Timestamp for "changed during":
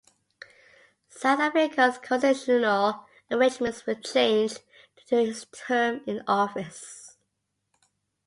3.93-5.27